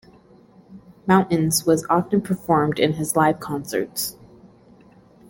"Mountains" 1.05 1.63
was 1.63 1.85
often 1.87 2.21
performed 2.23 2.79
in 2.79 2.93
his 2.93 3.15
live 3.15 3.39
concerts. 3.39 4.17